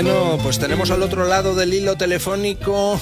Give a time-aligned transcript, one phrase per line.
[0.00, 3.00] Bueno, pues tenemos al otro lado del hilo telefónico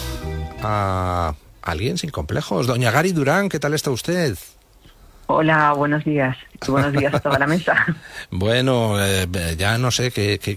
[0.62, 2.66] a alguien sin complejos.
[2.66, 4.38] Doña Gary Durán, ¿qué tal está usted?
[5.26, 6.38] Hola, buenos días.
[6.66, 7.84] buenos días a toda la mesa.
[8.30, 9.26] bueno, eh,
[9.58, 10.56] ya no sé ¿qué, qué,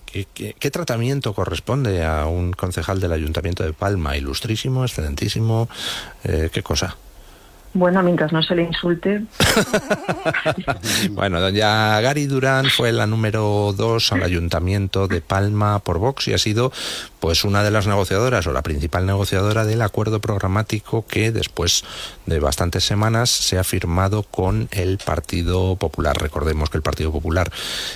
[0.58, 4.16] qué, tratamiento corresponde a un concejal del Ayuntamiento de Palma.
[4.16, 5.68] Ilustrísimo, excelentísimo.
[6.24, 6.96] Eh, ¿Qué cosa?
[7.74, 9.24] Bueno, mientras no se le insulte.
[11.12, 16.34] bueno, doña Gary Durán fue la número dos al Ayuntamiento de Palma por Vox y
[16.34, 16.72] ha sido
[17.20, 21.84] pues una de las negociadoras o la principal negociadora del acuerdo programático que después
[22.26, 26.18] de bastantes semanas se ha firmado con el Partido Popular.
[26.20, 27.52] Recordemos que el Partido Popular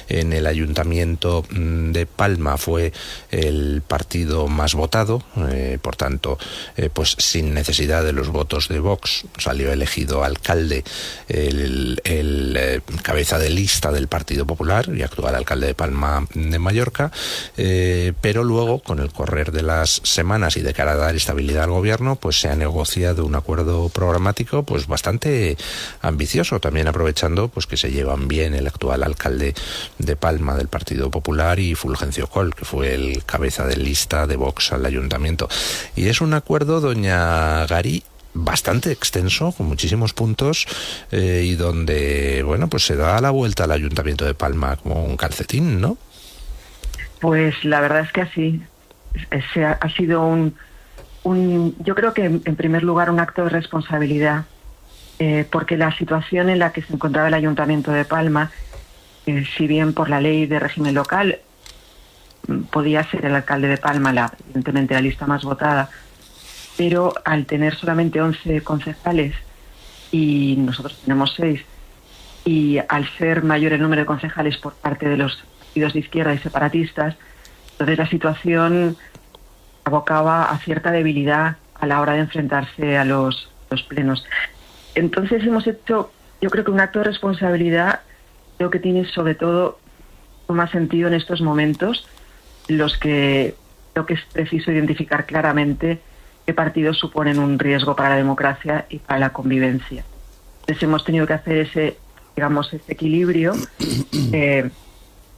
[0.07, 2.93] en el Ayuntamiento mm, de Palma fue
[3.31, 6.37] el partido más votado, eh, por tanto,
[6.77, 10.83] eh, pues sin necesidad de los votos de Vox salió elegido alcalde
[11.27, 12.01] el,
[13.01, 17.11] cabeza de lista del Partido Popular y actual alcalde de Palma de Mallorca,
[17.57, 21.63] eh, pero luego, con el correr de las semanas y de cara a dar estabilidad
[21.63, 25.57] al gobierno, pues se ha negociado un acuerdo programático pues bastante
[26.01, 29.53] ambicioso, también aprovechando pues que se llevan bien el actual alcalde
[29.97, 34.35] de Palma del Partido Popular y Fulgencio Col, que fue el cabeza de lista de
[34.35, 35.47] Vox al ayuntamiento.
[35.95, 38.03] Y es un acuerdo, doña Gary,
[38.33, 40.65] bastante extenso, con muchísimos puntos,
[41.11, 45.17] eh, y donde, bueno, pues se da la vuelta al Ayuntamiento de Palma como un
[45.17, 45.97] calcetín, ¿no?
[47.19, 48.61] Pues la verdad es que así.
[49.53, 50.55] Se ha, sido un,
[51.21, 54.45] un, yo creo que en primer lugar un acto de responsabilidad,
[55.19, 58.51] eh, porque la situación en la que se encontraba el Ayuntamiento de Palma,
[59.27, 61.39] eh, si bien por la ley de régimen local
[62.47, 65.89] mm, podía ser el alcalde de Palma, la, evidentemente la lista más votada,
[66.77, 69.35] pero al tener solamente 11 concejales
[70.11, 71.61] y nosotros tenemos 6,
[72.45, 76.33] y al ser mayor el número de concejales por parte de los partidos de izquierda
[76.33, 77.15] y separatistas,
[77.71, 78.97] entonces la situación
[79.85, 84.25] abocaba a cierta debilidad a la hora de enfrentarse a los, los plenos.
[84.95, 88.01] Entonces hemos hecho, yo creo que un acto de responsabilidad,
[88.57, 89.79] creo que tiene sobre todo
[90.47, 92.07] más sentido en estos momentos,
[92.67, 93.55] los que
[93.93, 95.99] creo que es preciso identificar claramente
[96.45, 100.03] qué partidos suponen un riesgo para la democracia y para la convivencia.
[100.61, 101.97] Entonces hemos tenido que hacer ese,
[102.35, 103.53] digamos, ese equilibrio
[104.31, 104.69] eh,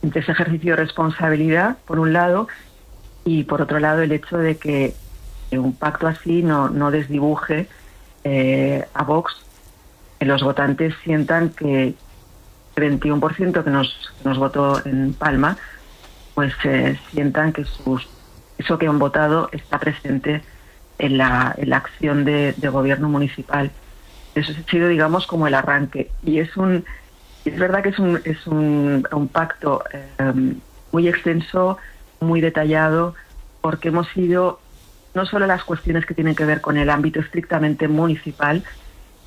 [0.02, 2.48] entre ese ejercicio de responsabilidad, por un lado,
[3.24, 4.94] y por otro lado el hecho de que
[5.52, 7.68] un pacto así no, no desdibuje
[8.24, 9.36] eh, a Vox,
[10.20, 11.96] que los votantes sientan que
[12.76, 15.58] el 21% que nos, nos votó en Palma,
[16.34, 18.08] pues eh, sientan que sus,
[18.58, 20.42] eso que han votado está presente
[21.00, 23.72] en la, en la acción de, gobierno municipal.
[24.34, 26.10] Eso ha sido, digamos, como el arranque.
[26.24, 26.86] Y es un
[27.46, 29.84] es verdad que es un, es un, pacto
[30.18, 30.60] em,
[30.92, 31.78] muy extenso,
[32.20, 33.14] muy detallado,
[33.62, 34.60] porque hemos ido
[35.14, 38.64] no solo las cuestiones que tienen que ver con el ámbito estrictamente municipal,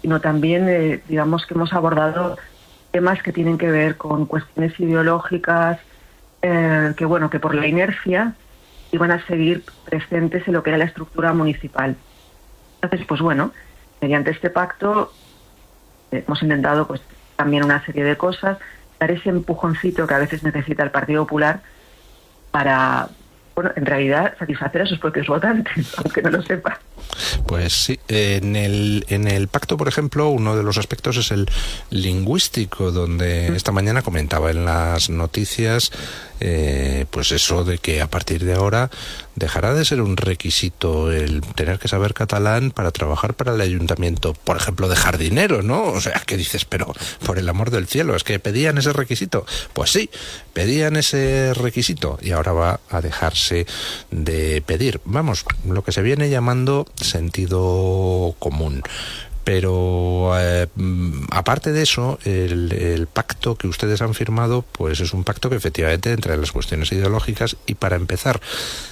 [0.02, 2.36] sino también, eh, digamos, que hemos abordado
[2.90, 5.78] temas que tienen que ver con cuestiones ideológicas,
[6.42, 8.34] eh, que bueno, que por la inercia
[8.92, 11.96] iban a seguir presentes en lo que era la estructura municipal.
[12.80, 13.52] Entonces, pues bueno,
[14.00, 15.12] mediante este pacto
[16.10, 17.00] eh, hemos intentado pues
[17.36, 18.58] también una serie de cosas,
[18.98, 21.60] dar ese empujoncito que a veces necesita el Partido Popular
[22.50, 23.08] para,
[23.54, 26.78] bueno, en realidad satisfacer a sus propios votantes, aunque no lo sepa.
[27.46, 31.48] Pues sí, en el, en el pacto, por ejemplo, uno de los aspectos es el
[31.90, 35.92] lingüístico, donde esta mañana comentaba en las noticias
[36.40, 38.90] eh, pues eso de que a partir de ahora
[39.34, 44.34] dejará de ser un requisito el tener que saber catalán para trabajar para el ayuntamiento,
[44.34, 45.84] por ejemplo, de jardinero, ¿no?
[45.84, 46.92] O sea, que dices, pero
[47.24, 49.46] por el amor del cielo, es que pedían ese requisito.
[49.72, 50.10] Pues sí,
[50.52, 53.66] pedían ese requisito y ahora va a dejarse
[54.10, 55.00] de pedir.
[55.04, 58.82] Vamos, lo que se viene llamando sentido común.
[59.48, 60.66] Pero eh,
[61.30, 66.12] aparte de eso, el, pacto que ustedes han firmado, pues es un pacto que efectivamente
[66.12, 68.42] entre las cuestiones ideológicas y para empezar,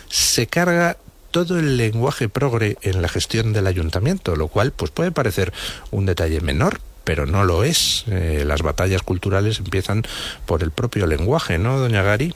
[0.08, 0.96] se carga
[1.30, 5.52] todo el lenguaje progre en la gestión del ayuntamiento, lo cual pues puede parecer
[5.90, 8.06] un detalle menor, pero no lo es.
[8.10, 10.04] Eh, las batallas culturales empiezan
[10.46, 12.32] por el propio lenguaje, ¿no, doña Gary?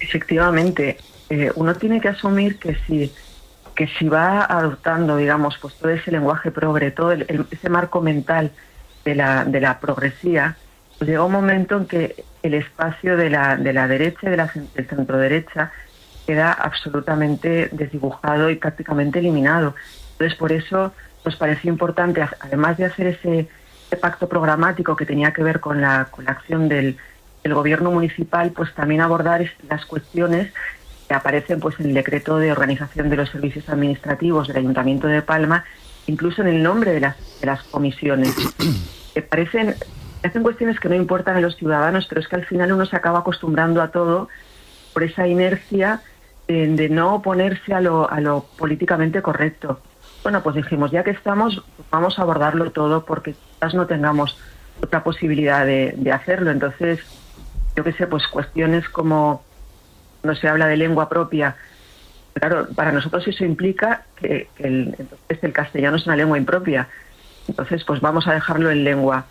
[0.00, 0.96] Efectivamente,
[1.28, 3.12] eh, uno tiene que asumir que si
[3.80, 8.50] que si va adoptando, digamos, pues todo ese lenguaje progre, todo ese marco mental
[9.06, 10.58] de la, de la progresía,
[10.98, 14.36] pues llega un momento en que el espacio de la, de la derecha y de
[14.36, 15.72] la, del centro derecha
[16.26, 19.74] queda absolutamente desdibujado y prácticamente eliminado.
[20.12, 20.92] Entonces, por eso
[21.24, 23.48] nos pareció importante, además de hacer ese,
[23.98, 26.98] pacto programático que tenía que ver con la, con la acción del,
[27.42, 30.52] del gobierno municipal, pues también abordar las cuestiones
[31.10, 35.22] que aparecen pues en el decreto de organización de los servicios administrativos del Ayuntamiento de
[35.22, 35.64] Palma,
[36.06, 38.32] incluso en el nombre de las, de las comisiones.
[39.14, 39.74] que parecen,
[40.22, 42.94] hacen cuestiones que no importan a los ciudadanos, pero es que al final uno se
[42.94, 44.28] acaba acostumbrando a todo
[44.92, 46.00] por esa inercia
[46.46, 49.80] de, no oponerse a lo, a lo políticamente correcto.
[50.22, 51.60] Bueno, pues dijimos, ya que estamos,
[51.90, 54.38] vamos a abordarlo todo porque quizás no tengamos
[54.80, 56.52] otra posibilidad de, de hacerlo.
[56.52, 57.00] Entonces,
[57.74, 59.42] yo qué sé, pues cuestiones como
[60.22, 61.56] no se habla de lengua propia,
[62.34, 66.88] claro, para nosotros eso implica que, el, entonces el castellano es una lengua impropia.
[67.50, 69.26] Entonces, pues vamos a dejarlo en lengua.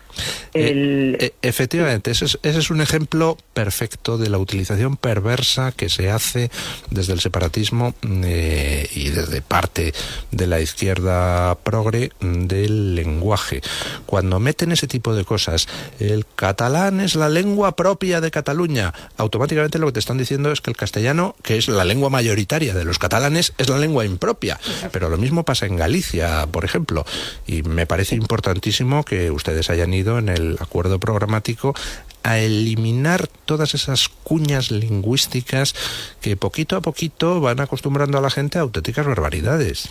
[0.52, 6.50] Eh, eh, efectivamente, ese es, un ejemplo perfecto de la utilización perversa que se hace
[6.90, 9.94] desde el separatismo eh, y desde parte
[10.32, 13.62] de la izquierda progre del lenguaje.
[14.04, 15.66] Cuando meten ese tipo de cosas,
[15.98, 20.60] el catalán es la lengua propia de Cataluña, automáticamente lo que te están diciendo es
[20.60, 24.60] que el castellano, que es la lengua mayoritaria de los catalanes, es la lengua impropia.
[24.92, 27.06] Pero lo mismo pasa en Galicia, por ejemplo,
[27.46, 31.74] y me parece importantísimo que ustedes hayan ido en el acuerdo programático
[32.22, 35.74] a eliminar todas esas cuñas lingüísticas
[36.20, 39.90] que poquito a poquito van acostumbrando a la gente a auténticas barbaridades.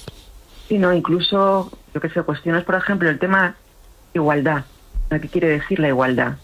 [0.67, 3.55] Sí, no, incluso, yo que sé, cuestiones, por ejemplo, el tema
[4.13, 4.65] igualdad.
[5.09, 6.37] ¿Qué quiere decir la igualdad?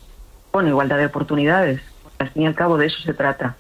[0.52, 1.82] Bueno, igualdad de oportunidades.
[2.18, 3.56] Al fin y al cabo de eso se trata.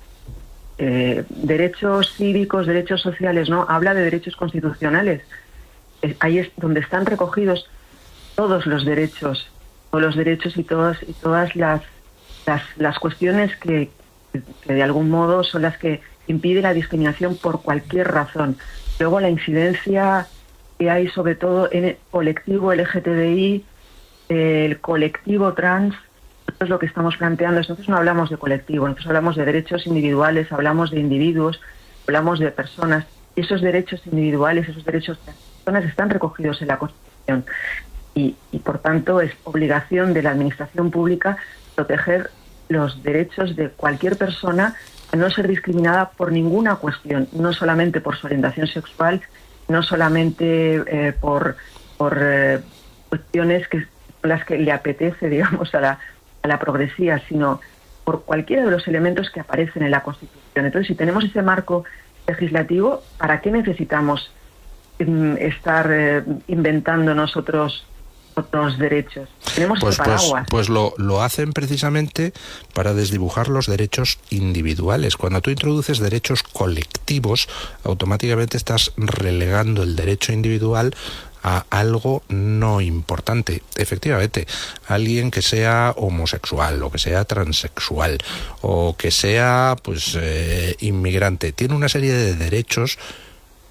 [0.77, 3.65] Eh, derechos cívicos, derechos sociales, ¿no?
[3.69, 5.21] Habla de derechos constitucionales.
[6.19, 7.69] ahí es donde están recogidos
[8.35, 9.49] todos los derechos,
[9.91, 11.81] todos los derechos y todas y todas las
[12.45, 13.89] las, las cuestiones que,
[14.65, 18.57] de algún modo son las que impiden la discriminación por cualquier razón.
[18.99, 20.27] Luego la incidencia
[20.77, 23.63] que hay sobre todo en el colectivo LGTBI,
[24.29, 25.95] el colectivo trans,
[26.59, 27.59] es lo que estamos planteando.
[27.59, 31.59] Nosotros no hablamos de colectivo, nosotros hablamos de derechos individuales, hablamos de individuos,
[32.07, 33.05] hablamos de personas.
[33.35, 37.45] Y esos derechos individuales, esos derechos de las personas están recogidos en la Constitución
[38.15, 41.37] y, por tanto es obligación de la Administración Pública
[41.75, 42.31] proteger
[42.69, 44.75] los derechos de cualquier persona
[45.11, 49.21] a no ser discriminada por ninguna cuestión, no solamente por su orientación sexual,
[49.67, 51.57] no solamente eh, por,
[51.97, 52.61] por eh,
[53.09, 53.85] cuestiones que
[54.23, 55.99] las que le apetece, digamos, a la,
[56.41, 57.59] a la progresía, sino
[58.05, 60.65] por cualquiera de los elementos que aparecen en la Constitución.
[60.65, 61.83] Entonces, si tenemos ese marco
[62.27, 64.31] legislativo, ¿para qué necesitamos
[64.99, 67.85] mm, estar eh, inventando nosotros
[68.35, 69.29] otros derechos.
[69.53, 72.33] Tenemos pues, pues, pues, lo, lo hacen precisamente
[72.73, 75.17] para desdibujar los derechos individuales.
[75.17, 77.47] Cuando tú introduces derechos colectivos,
[77.83, 80.93] automáticamente estás relegando el derecho individual
[81.45, 83.61] a algo no importante.
[83.75, 84.47] Efectivamente,
[84.87, 88.17] alguien que sea homosexual o que sea transexual
[88.61, 92.97] o que sea pues eh, inmigrante tiene una serie de derechos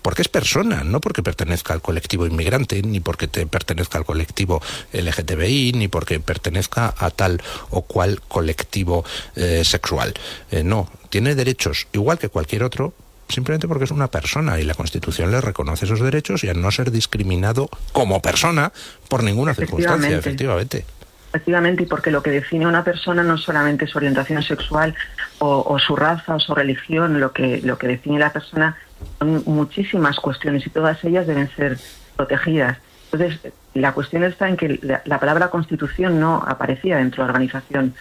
[0.05, 4.61] porque es persona, no porque pertenezca al colectivo inmigrante, ni porque te pertenezca al colectivo
[4.93, 7.41] LGTBI, ni porque pertenezca a tal
[7.71, 9.03] o cual colectivo
[9.35, 10.13] eh, sexual.
[10.51, 12.93] Eh, no, tiene derechos igual que cualquier otro,
[13.31, 16.71] simplemente porque es una persona y la Constitución le reconoce esos derechos y a no
[16.71, 18.75] ser discriminado como persona
[19.09, 20.85] por ninguna circunstancia, efectivamente.
[21.31, 24.95] Efectivamente, y porque lo que define a una persona no solamente su orientación sexual
[25.39, 28.77] o, o, su raza o su religión, lo que, lo que define a la persona
[29.19, 31.79] son muchísimas cuestiones y todas ellas deben ser
[32.17, 32.79] protegidas.
[33.13, 37.95] Entonces, la cuestión está en que la, palabra constitución no aparecía dentro de la organización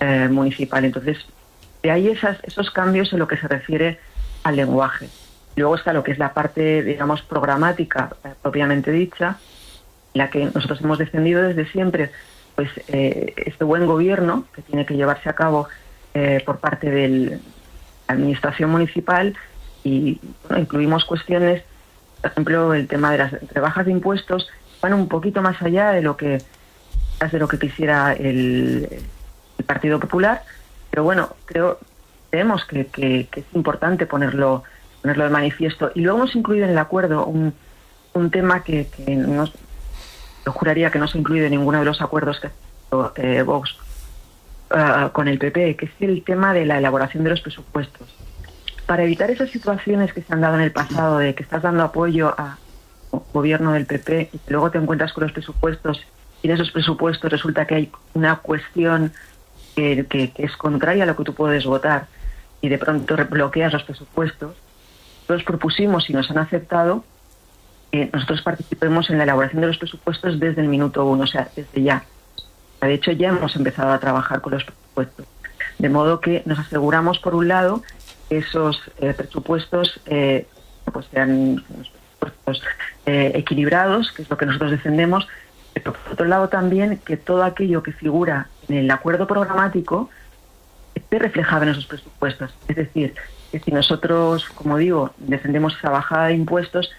[0.00, 0.84] eh, municipal.
[0.84, 1.18] Entonces,
[1.82, 3.98] de ahí esas, esos cambios en lo que se refiere
[4.44, 5.08] al lenguaje.
[5.56, 9.38] Luego está lo que es la parte, digamos, programática eh, propiamente dicha,
[10.14, 12.10] la que nosotros hemos defendido desde siempre,
[12.54, 15.68] pues eh, este buen gobierno que tiene que llevarse a cabo
[16.44, 17.38] por parte de la
[18.08, 19.36] administración municipal
[19.84, 20.20] y
[20.56, 21.62] incluimos cuestiones,
[22.20, 24.48] por ejemplo, el tema de las rebajas de impuestos,
[24.80, 26.42] van un poquito más allá de lo que
[27.30, 28.88] de lo que quisiera el,
[29.66, 30.42] Partido Popular,
[30.88, 31.78] pero bueno, creo
[32.30, 34.64] creemos que, que, es importante ponerlo
[35.02, 35.92] ponerlo de manifiesto.
[35.94, 37.52] Y luego hemos incluido en el acuerdo un,
[38.14, 39.44] un tema que, que no,
[40.46, 43.76] yo juraría que no se incluye en ninguno de los acuerdos que ha eh, Vox
[44.70, 48.08] ah, con el PP, que es el tema de la elaboración de los presupuestos
[48.90, 51.84] para evitar esas situaciones que se han dado en el pasado de que estás dando
[51.84, 52.58] apoyo a
[53.32, 56.04] gobierno del PP y luego te encuentras con los presupuestos
[56.42, 59.12] y en esos presupuestos resulta que hay una cuestión
[59.76, 62.08] que, es contraria a lo que tú puedes votar
[62.60, 64.56] y de pronto bloqueas los presupuestos,
[65.20, 67.04] nosotros propusimos y nos han aceptado
[67.92, 71.48] que nosotros participemos en la elaboración de los presupuestos desde el minuto uno, o sea,
[71.54, 72.02] desde ya.
[72.80, 75.26] De hecho, ya hemos empezado a trabajar con los presupuestos.
[75.78, 77.84] De modo que nos aseguramos, por un lado,
[78.30, 78.80] esos
[79.16, 81.64] presupuestos pues sean
[82.18, 82.62] presupuestos
[83.06, 85.28] equilibrados, que es lo que nosotros defendemos,
[85.74, 90.10] pero por otro lado también que todo aquello que figura en el acuerdo programático
[90.94, 92.54] esté reflejado en esos presupuestos.
[92.68, 93.14] Es decir,
[93.50, 96.90] que si nosotros, como digo, defendemos esa bajada de impuestos,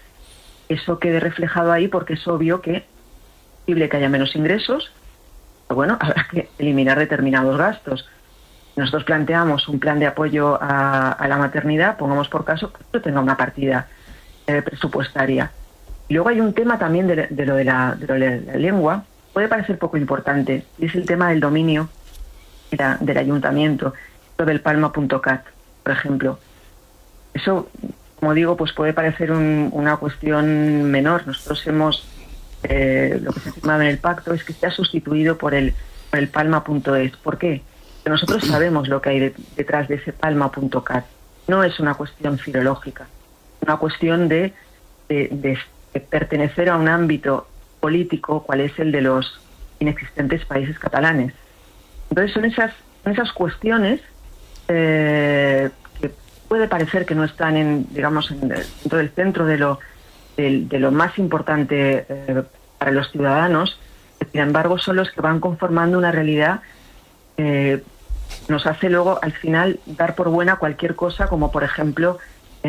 [0.68, 2.82] eso quede reflejado ahí porque es obvio que es
[3.60, 4.92] posible que haya menos ingresos,
[5.68, 8.08] pero bueno, habrá que eliminar determinados gastos.
[8.76, 13.36] Nosotros planteamos un plan de apoyo a, la maternidad, pongamos por caso que tenga una
[13.36, 13.88] partida
[14.46, 15.50] eh, presupuestaria.
[16.08, 17.96] Luego hay un tema también de, lo de, la,
[18.56, 21.88] lengua, puede parecer poco importante, y es el tema del dominio
[23.00, 23.92] del ayuntamiento,
[24.38, 25.44] lo del palma.cat,
[25.82, 26.38] por ejemplo.
[27.34, 27.68] Eso,
[28.18, 31.26] como digo, pues puede parecer una cuestión menor.
[31.26, 32.06] Nosotros hemos,
[32.62, 35.54] eh, lo que se ha firmado en el pacto es que se ha sustituido por
[35.54, 35.74] el,
[36.10, 37.16] por el palma.es.
[37.18, 37.62] ¿Por qué?
[38.02, 41.04] Porque nosotros sabemos lo que hay detrás de ese palma.cat.
[41.46, 43.06] No es una cuestión filológica,
[43.60, 44.54] una cuestión de,
[45.08, 45.58] de
[46.10, 47.46] pertenecer a un ámbito
[47.80, 49.40] político, cual es el de los
[49.78, 51.34] inexistentes países catalanes.
[52.10, 52.72] Entonces son esas,
[53.04, 54.00] esas cuestiones
[54.68, 56.10] eh, que
[56.48, 59.78] puede parecer que no están en, digamos, en, dentro del centro de lo,
[60.36, 62.42] de, lo más importante eh,
[62.78, 63.78] para los ciudadanos,
[64.30, 66.60] sin embargo son los que van conformando una realidad
[67.42, 67.82] eh,
[68.48, 72.18] nos hace luego al final dar por buena cualquier cosa como por ejemplo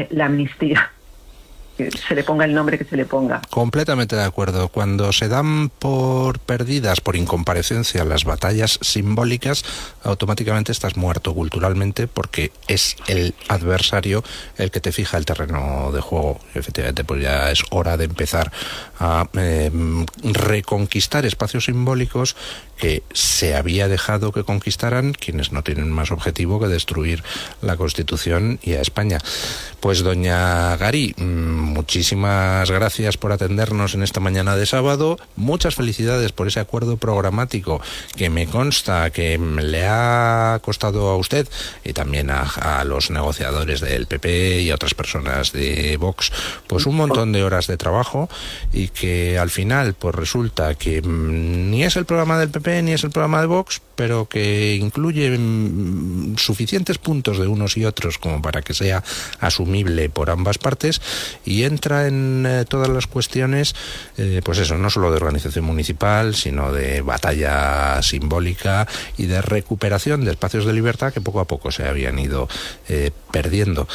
[0.09, 0.91] la amnistía
[1.77, 3.41] se le ponga el nombre que se le ponga.
[3.49, 4.67] Completamente de acuerdo.
[4.69, 9.63] Cuando se dan por perdidas, por incomparecencia, las batallas simbólicas,
[10.03, 14.23] automáticamente estás muerto culturalmente porque es el adversario
[14.57, 16.39] el que te fija el terreno de juego.
[16.53, 18.51] Efectivamente, pues ya es hora de empezar
[18.99, 22.35] a em, reconquistar espacios simbólicos
[22.77, 27.23] que se había dejado que conquistaran quienes no tienen más objetivo que destruir
[27.61, 29.19] la Constitución y a España.
[29.79, 35.17] Pues doña Gari, mm, muchísimas gracias por atendernos en esta mañana de sábado.
[35.35, 37.81] Muchas felicidades por ese acuerdo programático
[38.15, 41.47] que me consta que le ha costado a usted
[41.83, 46.31] y también a, los negociadores del PP y a otras personas de Vox
[46.67, 48.29] pues un montón de horas de trabajo
[48.73, 52.91] y que al final pues resulta que mm, ni es el programa del PP ni
[52.91, 58.17] es el programa de Vox, pero que incluye mm, suficientes puntos de unos y otros
[58.17, 59.03] como para que sea
[59.39, 61.01] asumible por ambas partes
[61.45, 63.75] y entra en eh, todas las cuestiones,
[64.17, 70.25] eh, pues eso, no solo de organización municipal, sino de batalla simbólica y de recuperación
[70.25, 72.49] de espacios de libertad que poco a poco se habían ido
[72.89, 73.87] eh, perdiendo.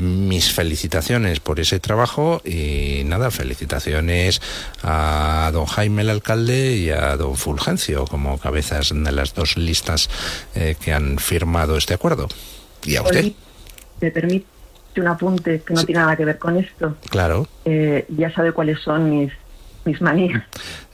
[0.00, 4.40] mis felicitaciones por ese trabajo y nada, felicitaciones
[4.82, 10.08] a don Jaime el alcalde y a don Fulgencio como cabezas de las dos listas
[10.54, 12.28] que han firmado este acuerdo.
[12.84, 13.32] ¿Y a usted?
[14.00, 14.57] ¿Me permite
[15.00, 16.96] un apunte que no tiene nada que ver con esto.
[17.10, 17.46] Claro.
[17.64, 19.32] Eh, ya sabe cuáles son mis,
[19.84, 20.42] mis manías.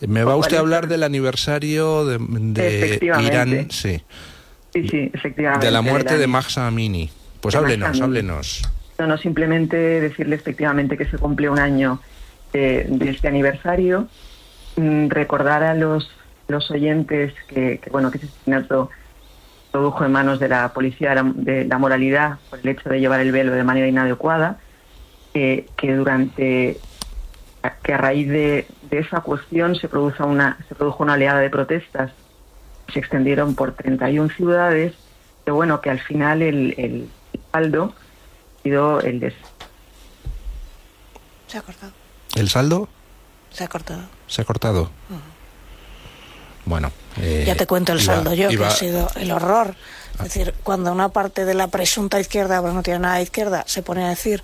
[0.07, 4.03] Me va usted a hablar del aniversario de, Irán, sí.
[4.73, 5.67] Sí, sí, efectivamente.
[5.67, 7.11] De la muerte de, Mahsa Amini.
[7.41, 8.63] Pues háblenos, háblenos.
[8.99, 12.01] No, no, simplemente decirle efectivamente que se cumple un año
[12.53, 14.09] de, este aniversario.
[14.77, 16.11] Mm, recordar a los,
[16.49, 18.91] los oyentes que, que bueno, que ese asesinato
[19.75, 23.33] produjo en manos de la policía de la, moralidad por el hecho de llevar el
[23.33, 24.61] velo de manera inadecuada,
[25.33, 26.79] que durante
[27.83, 32.13] que a raíz de, esa cuestión se produjo una se produjo una oleada de protestas
[32.93, 34.95] se extendieron por 31 ciudades
[35.45, 37.09] que bueno que al final el, el
[37.51, 39.35] saldo ha sido el de
[41.49, 41.93] se ha cortado.
[42.37, 42.89] El saldo
[43.51, 44.03] se ha cortado.
[44.29, 44.91] Se ha cortado
[46.65, 46.93] bueno.
[47.21, 49.77] Eh, ya te cuento el saldo yo, que ha sido el horror.
[50.15, 53.65] Es decir, cuando una parte de la presunta izquierda, bueno, no tiene nada de izquierda,
[53.67, 54.43] se pone a decir,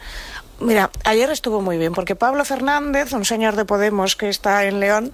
[0.60, 4.78] Mira, ayer estuvo muy bien porque Pablo Fernández, un señor de Podemos que está en
[4.78, 5.10] León,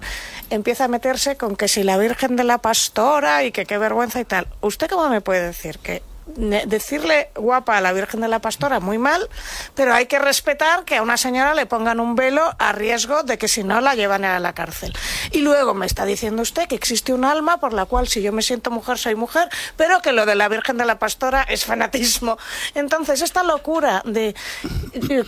[0.49, 4.19] empieza a meterse con que si la Virgen de la Pastora y que qué vergüenza
[4.19, 4.47] y tal.
[4.59, 6.03] ¿Usted cómo me puede decir que
[6.35, 9.27] decirle guapa a la Virgen de la Pastora muy mal,
[9.75, 13.37] pero hay que respetar que a una señora le pongan un velo a riesgo de
[13.37, 14.93] que si no la llevan a la cárcel.
[15.31, 18.31] Y luego me está diciendo usted que existe un alma por la cual si yo
[18.31, 21.65] me siento mujer soy mujer, pero que lo de la Virgen de la Pastora es
[21.65, 22.37] fanatismo.
[22.75, 24.35] Entonces, esta locura de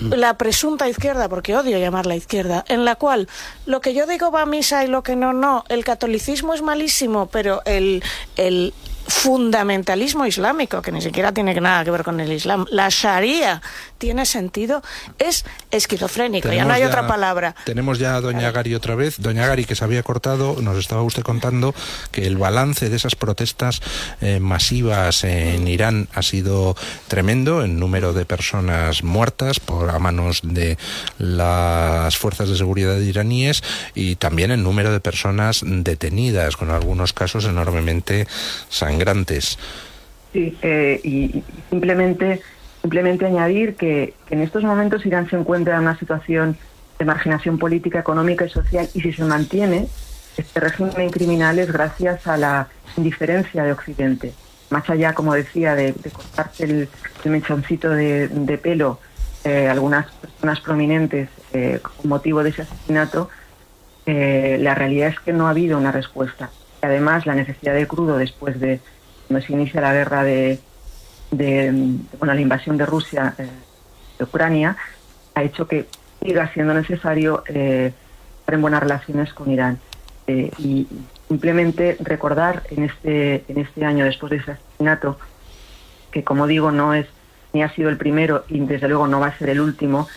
[0.09, 3.27] la presunta izquierda, porque odio llamarla izquierda, en la cual
[3.65, 6.61] lo que yo digo va a misa y lo que no, no, el catolicismo es
[6.61, 8.03] malísimo, pero el,
[8.35, 8.73] el
[9.09, 13.61] fundamentalismo islámico, que ni siquiera tiene nada que ver con el Islam, la Sharia
[13.97, 14.81] tiene sentido,
[15.17, 17.55] es esquizofrénico, ya no hay otra palabra.
[17.65, 19.17] Tenemos ya a Doña Gari otra vez.
[19.19, 21.75] Doña Gari, que se había cortado, nos estaba usted contando
[22.11, 23.81] que el balance de esas protestas
[24.21, 26.75] eh, masivas en Irán ha sido
[27.07, 30.77] tremendo en número de personas muertas por a manos de
[31.17, 33.63] las fuerzas de seguridad iraníes
[33.95, 38.27] y también en número de personas detenidas, con algunos casos enormemente
[40.33, 42.41] Sí, eh, y simplemente
[42.81, 46.57] Simplemente añadir que, en estos momentos Irán se encuentra en una situación
[46.97, 49.87] de marginación política, económica y social y si se mantiene
[50.37, 54.33] este régimen criminal es gracias a la indiferencia de Occidente.
[54.69, 56.89] Más allá, como decía, de, cortarse el,
[57.25, 58.99] mechoncito de, pelo
[59.43, 63.29] eh, algunas personas prominentes eh, con motivo de ese asesinato,
[64.05, 66.49] eh, la realidad es que no ha habido una respuesta.
[66.81, 68.79] Además, la necesidad de crudo después de
[69.27, 70.59] cuando se inicia la guerra de,
[71.31, 73.48] de la invasión de Rusia eh,
[74.17, 74.75] de Ucrania
[75.36, 75.86] ha hecho que
[76.21, 77.93] siga siendo necesario eh,
[78.39, 79.79] estar en buenas relaciones con Irán.
[80.27, 80.88] Eh, y
[81.27, 85.17] simplemente recordar en este, en este año, después de ese asesinato,
[86.12, 87.07] que como digo, no es
[87.53, 90.07] ni ha sido el primero y desde luego no va a ser el último,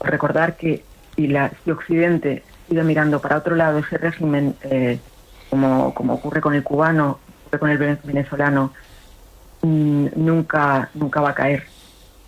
[0.00, 0.84] recordar que
[1.14, 4.54] si, la, si Occidente sigue mirando para otro lado ese régimen,
[5.50, 8.72] como, como ocurre con el cubano, ocurre con el venezolano,
[9.62, 11.64] Mm, nunca, nunca va a caer,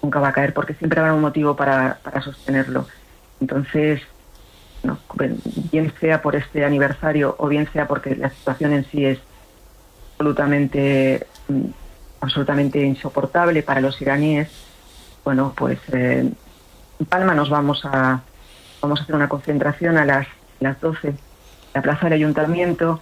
[0.03, 2.87] nunca va a caer porque siempre habrá un motivo para, para sostenerlo.
[3.41, 4.01] Entonces,
[4.83, 4.99] no,
[5.71, 9.19] bien sea por este aniversario o bien sea porque la situación en sí es
[10.13, 11.67] absolutamente, mm,
[12.21, 14.49] absolutamente insoportable para los iraníes,
[15.25, 16.31] bueno, pues eh,
[16.99, 18.21] en Palma nos vamos a,
[18.83, 20.27] vamos a hacer una concentración a las,
[20.61, 21.19] las 12 en
[21.75, 23.01] la plaza del ayuntamiento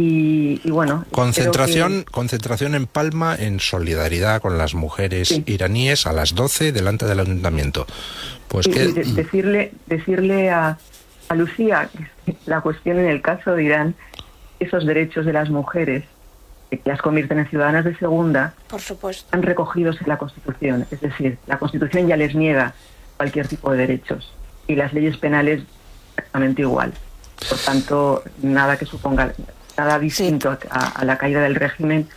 [0.00, 1.04] y, bueno.
[1.10, 7.20] Concentración, concentración en Palma en solidaridad con las mujeres iraníes a las 12 delante del
[7.20, 7.86] ayuntamiento.
[8.46, 8.88] Pues que...
[8.88, 10.78] decirle, decirle a,
[11.28, 11.90] a Lucía
[12.46, 13.94] la cuestión en el caso de Irán,
[14.60, 16.04] esos derechos de las mujeres
[16.70, 19.24] que las convierten en ciudadanas de segunda, Por supuesto.
[19.24, 20.86] están recogidos en la Constitución.
[20.90, 22.74] Es decir, la Constitución ya les niega
[23.16, 24.32] cualquier tipo de derechos
[24.66, 25.62] y las leyes penales
[26.16, 26.92] exactamente igual.
[27.48, 29.32] Por tanto, nada que suponga
[29.78, 32.08] nada distinto a, la caída del régimen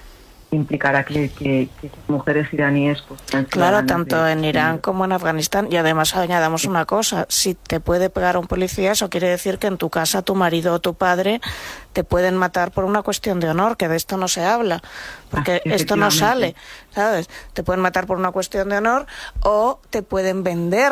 [0.49, 1.69] implicará que, que,
[2.09, 5.69] mujeres iraníes pues claro tanto en Irán como en Afganistán.
[5.71, 9.67] Y además añadamos una cosa si te puede pegar un policía eso quiere decir que
[9.67, 11.39] en tu casa tu marido o tu padre
[11.93, 14.81] te pueden matar por una cuestión de honor que de esto no se habla
[15.29, 16.55] porque esto no sale
[16.93, 19.05] sabes te pueden matar por una cuestión de honor
[19.43, 20.91] o te pueden vender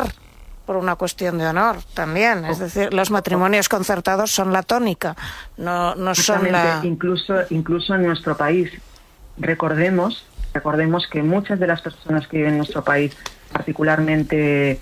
[0.70, 2.44] por una cuestión de honor también.
[2.44, 5.16] Es decir, los matrimonios concertados son la tónica,
[5.56, 6.78] no, no son la...
[6.84, 8.70] Incluso, incluso en nuestro país,
[9.36, 13.16] recordemos, recordemos que muchas de las personas que viven en nuestro país,
[13.52, 14.78] particularmente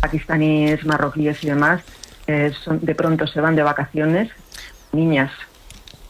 [0.00, 1.82] pakistaníes, marroquíes y demás,
[2.26, 4.30] eh, son, de pronto se van de vacaciones,
[4.92, 5.30] niñas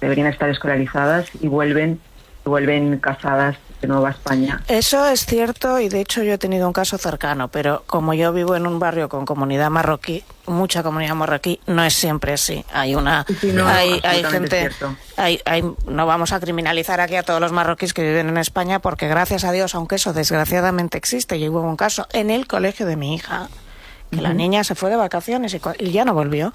[0.00, 1.98] deberían estar escolarizadas y vuelven,
[2.44, 4.62] vuelven casadas de Nueva España.
[4.68, 8.32] Eso es cierto y de hecho yo he tenido un caso cercano, pero como yo
[8.32, 12.64] vivo en un barrio con comunidad marroquí, mucha comunidad marroquí, no es siempre así.
[12.72, 13.24] Hay una,
[13.66, 14.70] hay, hay gente,
[15.16, 18.80] hay, hay, no vamos a criminalizar aquí a todos los marroquíes que viven en España
[18.80, 22.86] porque gracias a Dios, aunque eso desgraciadamente existe, yo hubo un caso en el colegio
[22.86, 23.48] de mi hija
[24.10, 26.52] que la niña se fue de vacaciones y, ya no volvió.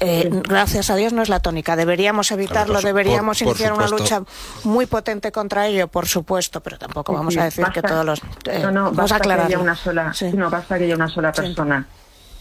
[0.00, 1.76] Eh, gracias a Dios no es la tónica.
[1.76, 4.22] Deberíamos evitarlo, deberíamos iniciar una lucha
[4.64, 8.22] muy potente contra ello, por supuesto, pero tampoco vamos a decir que todos los.
[8.46, 9.46] Eh, no, no, vamos a aclarar.
[9.46, 11.86] Que haya una sola, No basta que haya una sola persona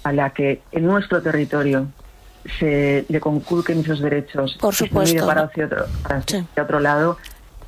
[0.03, 1.87] a la que en nuestro territorio
[2.57, 4.57] se le conculquen esos derechos.
[4.59, 5.25] Por supuesto.
[5.27, 7.17] Para hacia otro, para otro lado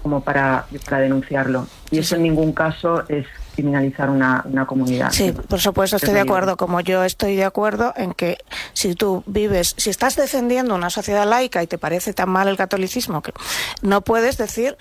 [0.01, 1.67] como para, para denunciarlo.
[1.91, 5.11] Y eso en ningún caso es criminalizar una, una comunidad.
[5.11, 8.37] Sí, por supuesto, estoy de acuerdo, como yo estoy de acuerdo en que
[8.73, 12.57] si tú vives, si estás defendiendo una sociedad laica y te parece tan mal el
[12.57, 13.33] catolicismo, que
[13.81, 14.77] no puedes decir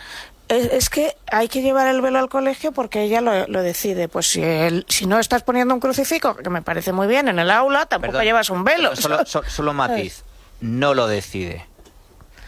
[0.50, 4.08] es, que hay que llevar el velo al colegio porque ella lo, lo decide.
[4.08, 7.38] Pues si, el, si no estás poniendo un crucifijo, que me parece muy bien, en
[7.38, 8.96] el aula, tampoco llevas un velo.
[8.96, 10.24] Solo, solo matiz,
[10.60, 11.66] no lo decide.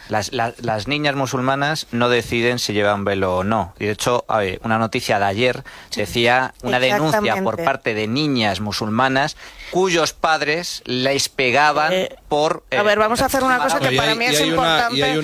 [0.09, 3.75] Las, las, niñas musulmanas no deciden si llevan velo o no.
[3.79, 4.25] Y de hecho,
[4.63, 9.37] una noticia de ayer decía una denuncia por parte de niñas musulmanas
[9.71, 12.65] cuyos padres les pegaban eh, por...
[12.71, 15.23] a ver, vamos a hacer una cosa que para mí es importante.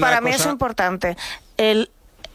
[0.00, 1.16] para mí es importante.
[1.56, 1.90] El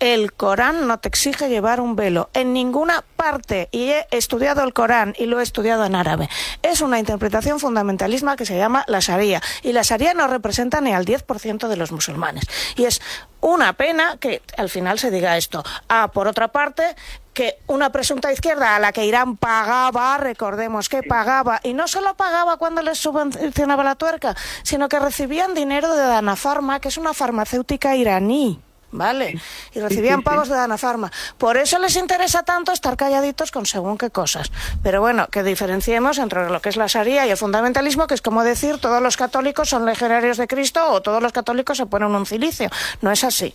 [0.05, 3.69] el Corán no te exige llevar un velo en ninguna parte.
[3.71, 6.29] Y he estudiado el Corán y lo he estudiado en árabe.
[6.61, 9.41] Es una interpretación fundamentalista que se llama la Sharia.
[9.63, 12.45] Y la Sharia no representa ni al 10% de los musulmanes.
[12.75, 13.01] Y es
[13.41, 15.63] una pena que al final se diga esto.
[15.89, 16.95] Ah, por otra parte,
[17.33, 22.15] que una presunta izquierda a la que Irán pagaba, recordemos que pagaba, y no solo
[22.15, 27.15] pagaba cuando les subvencionaba la tuerca, sino que recibían dinero de Danafarma, que es una
[27.15, 28.61] farmacéutica iraní.
[28.95, 29.39] ¿Vale?
[29.73, 31.11] Y recibían pagos de Dana Farma.
[31.37, 34.51] Por eso les interesa tanto estar calladitos con según qué cosas.
[34.83, 38.21] Pero bueno, que diferenciemos entre lo que es la Sharia y el fundamentalismo, que es
[38.21, 42.15] como decir todos los católicos son legionarios de Cristo o todos los católicos se ponen
[42.15, 42.69] un cilicio.
[43.01, 43.53] No es así.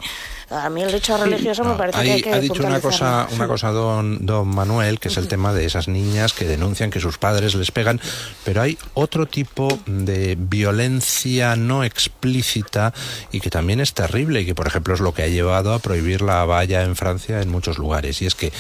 [0.50, 3.46] A mí el hecho religioso me parece que hay que Ha dicho una cosa, una
[3.46, 7.18] cosa don, don Manuel, que es el tema de esas niñas que denuncian que sus
[7.18, 8.00] padres les pegan,
[8.44, 12.92] pero hay otro tipo de violencia no explícita
[13.32, 15.78] y que también es terrible y que, por ejemplo, es lo que ha llevado a
[15.78, 18.20] prohibir la valla en Francia en muchos lugares.
[18.22, 18.52] Y es que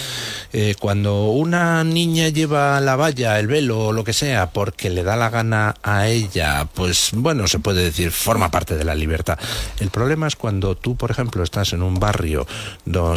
[0.52, 5.02] eh, cuando una niña lleva la valla, el velo o lo que sea, porque le
[5.02, 9.38] da la gana a ella, pues bueno, se puede decir, forma parte de la libertad.
[9.78, 12.46] El problema es cuando tú, por ejemplo, estás en un barrio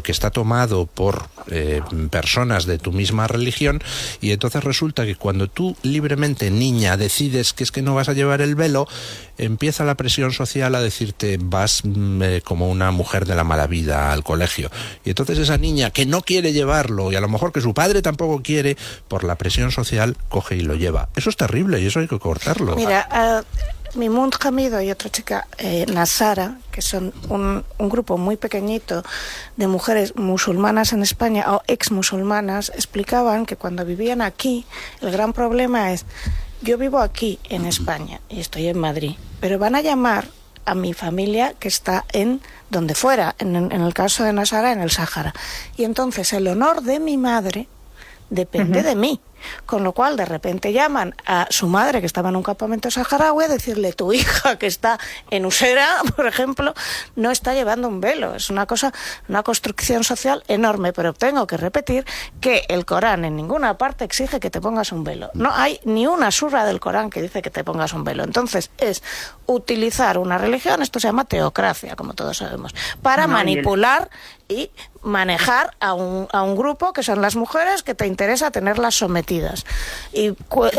[0.04, 3.82] que está tomado por eh, personas de tu misma religión
[4.22, 8.14] y entonces resulta que cuando tú libremente, niña, decides que es que no vas a
[8.14, 8.88] llevar el velo,
[9.38, 13.68] empieza la presión social a decirte vas mm, eh, como una mujer de la mala
[13.68, 14.70] vida al colegio.
[15.04, 18.02] Y entonces esa niña que no quiere llevarlo y a lo mejor que su padre
[18.02, 21.10] tampoco quiere, por la presión social, coge y lo lleva.
[21.16, 22.76] Eso es terrible y eso hay que cortarlo.
[22.76, 28.38] Mira, uh, Mimund Hamido y otra chica, eh, Nasara, que son un, un, grupo muy
[28.38, 29.04] pequeñito
[29.56, 34.66] de mujeres musulmanas en España o ex musulmanas, explicaban que cuando vivían aquí,
[35.02, 36.06] el gran problema es
[36.64, 40.28] yo vivo aquí en España y estoy en Madrid, pero van a llamar
[40.66, 44.82] a mi familia que está en donde fuera, en, en el caso de Nasara, en
[44.82, 45.34] el Sáhara.
[45.78, 47.68] Y entonces el honor de mi madre
[48.30, 48.86] depende uh -huh.
[48.86, 49.20] de mí.
[49.66, 53.46] Con lo cual, de repente llaman a su madre, que estaba en un campamento saharaui,
[53.46, 56.74] a decirle, tu hija, que está en Usera, por ejemplo,
[57.16, 58.36] no está llevando un velo.
[58.36, 58.94] Es una cosa,
[59.28, 62.06] una construcción social enorme, pero tengo que repetir
[62.42, 65.32] que el Corán en ninguna parte exige que te pongas un velo.
[65.34, 68.24] No hay ni una surra del Corán que dice que te pongas un velo.
[68.24, 69.04] Entonces, es
[69.46, 74.10] utilizar una religión, esto se llama teocracia, como todos sabemos, para no, manipular
[74.48, 74.70] y
[75.04, 79.66] manejar a un, a un grupo que son las mujeres que te interesa tenerlas sometidas.
[80.14, 80.34] Y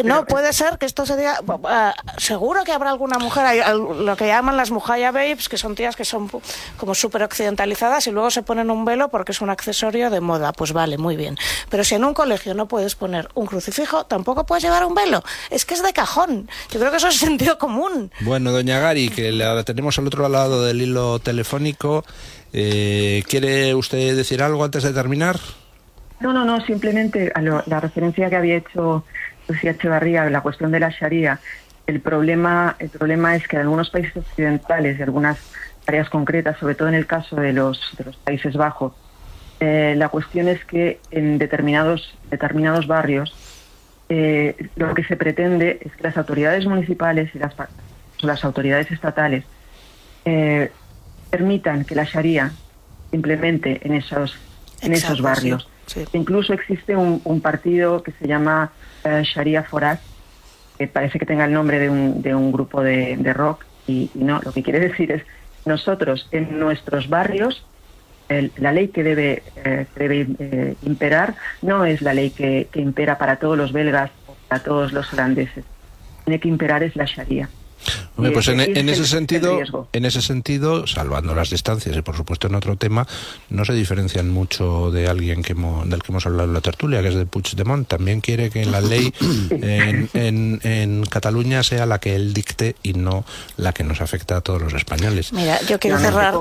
[0.04, 1.40] no puede ser que esto se diga.
[1.46, 5.96] Uh, seguro que habrá alguna mujer, lo que llaman las mujaya babes, que son tías
[5.96, 6.30] que son
[6.78, 10.52] como súper occidentalizadas y luego se ponen un velo porque es un accesorio de moda.
[10.52, 11.36] Pues vale, muy bien.
[11.68, 15.22] Pero si en un colegio no puedes poner un crucifijo, tampoco puedes llevar un velo.
[15.50, 16.48] Es que es de cajón.
[16.70, 18.10] Yo creo que eso es sentido común.
[18.20, 22.04] Bueno, doña Gary, que la tenemos al otro lado del hilo telefónico.
[22.56, 25.40] Eh, ¿Quiere usted decir algo antes de terminar?
[26.20, 29.04] No, no, no, simplemente a lo, la referencia que había hecho
[29.48, 31.40] Lucía Echevarría, la cuestión de la Sharia,
[31.88, 35.36] el problema, el problema es que en algunos países occidentales, de algunas
[35.86, 38.92] áreas concretas, sobre todo en el caso de los, de los Países Bajos,
[39.58, 43.34] eh, la cuestión es que en determinados, determinados barrios
[44.08, 47.54] eh, lo que se pretende es que las autoridades municipales y las,
[48.20, 49.44] las autoridades estatales
[50.24, 50.70] eh,
[51.30, 52.52] permitan que la Sharia
[53.12, 54.36] implemente en esos,
[54.80, 55.68] en Exacto, esos barrios.
[55.86, 56.18] Sí, sí.
[56.18, 58.72] Incluso existe un, un, partido que se llama
[59.04, 60.00] uh, Sharia Foraz,
[60.78, 64.10] que parece que tenga el nombre de un, de un grupo de, de rock, y,
[64.14, 65.22] y, no, lo que quiere decir es,
[65.64, 67.64] nosotros en nuestros barrios,
[68.28, 72.80] el, la ley que debe, eh, debe eh, imperar no es la ley que, que
[72.80, 75.64] impera para todos los belgas o para todos los holandeses.
[76.24, 77.48] Tiene que imperar es la Sharia.
[78.16, 79.58] Hombre, pues en, en, ese sentido,
[79.92, 83.06] en ese sentido, salvando las distancias y por supuesto en otro tema,
[83.50, 87.02] no se diferencian mucho de alguien que hemos, del que hemos hablado en la tertulia,
[87.02, 87.86] que es de Puigdemont.
[87.88, 89.12] También quiere que la ley
[89.50, 93.24] en, en, en, Cataluña sea la que él dicte y no
[93.56, 95.32] la que nos afecta a todos los españoles.
[95.32, 96.34] Mira, yo quiero cerrar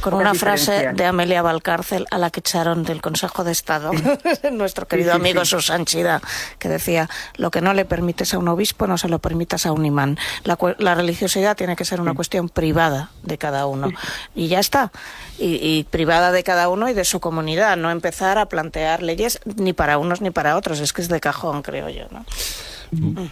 [0.00, 3.90] con una frase de Amelia Valcárcel a la que echaron del Consejo de Estado,
[4.52, 5.50] nuestro querido sí, sí, amigo sí.
[5.52, 6.20] Susan Chida,
[6.58, 9.72] que decía, lo que no le permites a un obispo no se lo permitas a
[9.72, 10.18] un imán.
[10.44, 13.90] La, la religiosidad tiene que ser una cuestión privada de cada uno.
[14.34, 14.92] Y ya está.
[15.38, 17.76] Y, y, privada de cada uno y de su comunidad.
[17.76, 20.80] No empezar a plantear leyes ni para unos ni para otros.
[20.80, 22.06] Es que es de cajón, creo yo.
[22.10, 22.24] ¿no?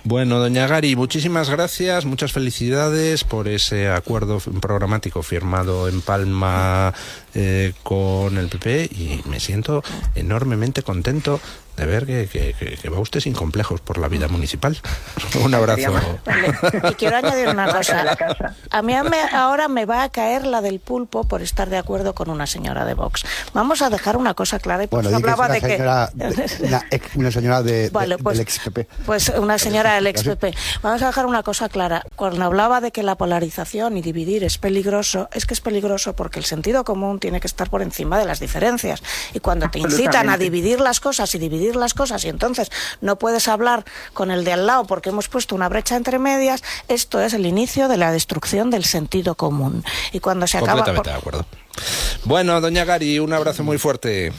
[0.05, 6.93] Bueno, doña Gary, muchísimas gracias, muchas felicidades por ese acuerdo programático firmado en Palma
[7.35, 9.83] eh, con el PP y me siento
[10.15, 11.41] enormemente contento
[11.77, 14.79] de ver que, que, va usted sin complejos por la vida municipal.
[15.45, 15.93] Un abrazo.
[16.91, 18.17] Y quiero añadir una cosa.
[18.71, 18.95] A mí
[19.33, 22.85] ahora me va a caer la del pulpo por estar de acuerdo con una señora
[22.85, 23.25] de Vox.
[23.53, 24.85] Vamos a dejar una cosa clara.
[24.85, 25.75] Y pues bueno, hablaba de que...
[27.15, 28.89] Una, señora de, pues, del ex PP.
[29.07, 30.55] Pues una señora del ex PP.
[30.83, 32.03] Vamos a dejar una cosa clara.
[32.17, 36.39] Cuando hablaba de que la polarización y dividir es peligroso, es que es peligroso porque
[36.39, 39.03] el sentido común tiene que estar por encima de las diferencias.
[39.33, 43.17] Y cuando te incitan a dividir las cosas y dividir las cosas y entonces no
[43.17, 47.21] puedes hablar con el de al lado porque hemos puesto una brecha entre medias, esto
[47.21, 49.85] es el inicio de la destrucción del sentido común.
[50.13, 50.85] Y cuando se acaba...
[52.25, 54.33] Bueno, doña Gary, un abrazo muy fuerte.